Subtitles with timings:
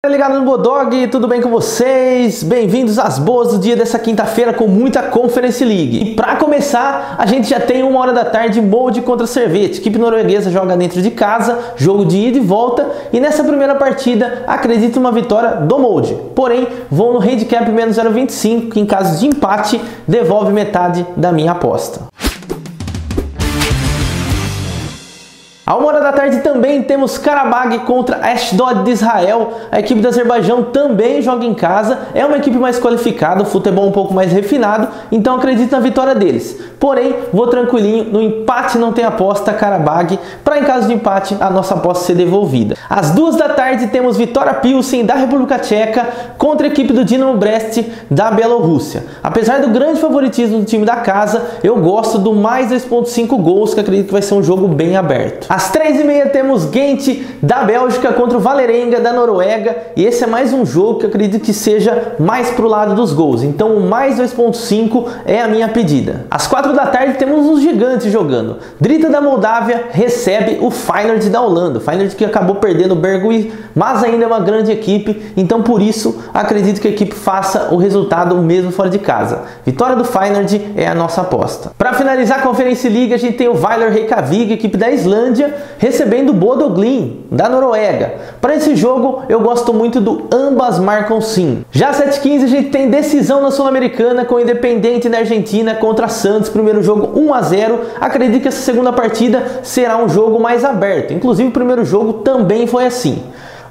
[0.00, 2.44] Tá ligado no Bodog, tudo bem com vocês?
[2.44, 6.12] Bem-vindos às boas do dia dessa quinta-feira com muita Conference League.
[6.12, 9.80] E para começar, a gente já tem uma hora da tarde Molde contra Servete.
[9.80, 12.88] Equipe norueguesa joga dentro de casa, jogo de ida e volta.
[13.12, 16.16] E nessa primeira partida, acredito uma vitória do Molde.
[16.32, 21.50] Porém, vou no handicap menos 0,25, que em caso de empate, devolve metade da minha
[21.50, 22.02] aposta.
[25.68, 29.52] A uma hora da tarde também temos Karabag contra Ashdod de Israel.
[29.70, 31.98] A equipe do Azerbaijão também joga em casa.
[32.14, 36.14] É uma equipe mais qualificada, o futebol um pouco mais refinado, então acredito na vitória
[36.14, 36.58] deles.
[36.80, 41.50] Porém, vou tranquilinho, no empate não tem aposta Karabag, para em caso de empate a
[41.50, 42.74] nossa aposta ser devolvida.
[42.88, 46.06] Às duas da tarde temos Vitória Pilsen da República Tcheca
[46.38, 49.04] contra a equipe do Dinamo Brest da Bielorrússia.
[49.22, 53.80] Apesar do grande favoritismo do time da casa, eu gosto do mais 2.5 gols, que
[53.80, 55.46] acredito que vai ser um jogo bem aberto.
[55.58, 60.22] Às três e meia temos Gent da Bélgica contra o Valerenga da Noruega e esse
[60.22, 63.42] é mais um jogo que eu acredito que seja mais pro lado dos gols.
[63.42, 66.26] Então o mais 2.5 é a minha pedida.
[66.30, 68.58] Às quatro da tarde temos os gigantes jogando.
[68.80, 71.78] Drita da Moldávia recebe o Feyenoord da Holanda.
[71.78, 75.32] O Feyenoord que acabou perdendo o Bergui, mas ainda é uma grande equipe.
[75.36, 79.42] Então por isso acredito que a equipe faça o resultado mesmo fora de casa.
[79.66, 81.72] Vitória do Feyenoord é a nossa aposta.
[81.76, 85.47] Para finalizar a Conferência League a gente tem o Weiler Reykjavik, equipe da Islândia
[85.78, 88.14] recebendo Bodoglin da Noruega.
[88.40, 91.64] Para esse jogo eu gosto muito do ambas marcam sim.
[91.70, 96.48] Já 7:15 a gente tem decisão na Sul-Americana com o Independente na Argentina contra Santos,
[96.48, 97.80] primeiro jogo 1 a 0.
[98.00, 101.12] Acredito que essa segunda partida será um jogo mais aberto.
[101.12, 103.22] Inclusive o primeiro jogo também foi assim.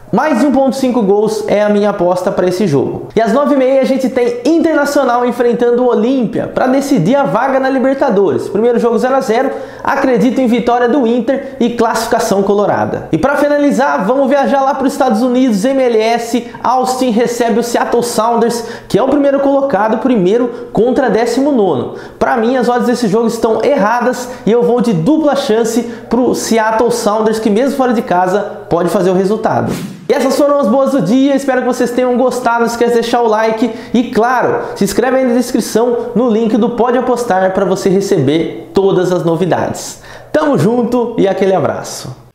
[0.10, 3.10] Mais de 1.5 gols é a minha aposta para esse jogo.
[3.14, 7.70] E às 9h30 a gente tem Internacional enfrentando o Olímpia para decidir a vaga na
[7.70, 8.48] Libertadores.
[8.48, 9.52] Primeiro jogo 0 a 0
[9.84, 13.10] acredito em vitória do Inter e classificação colorada.
[13.12, 18.04] E para finalizar, vamos viajar lá para os Estados Unidos, MLS, Austin recebe o Seattle
[18.04, 22.00] Sounders, que é o primeiro colocado, primeiro contra 19.
[22.18, 26.20] Para mim, as odds desse jogo estão erradas e eu vou de dupla chance para
[26.22, 29.72] o Seattle Sounders, que mesmo fora de casa pode fazer o resultado.
[30.10, 33.02] E essas foram as boas do dia, espero que vocês tenham gostado, não esquece de
[33.02, 37.54] deixar o like e claro, se inscreve aí na descrição no link do Pode Apostar
[37.54, 40.02] para você receber todas as novidades.
[40.32, 42.27] Tamo junto e aquele abraço.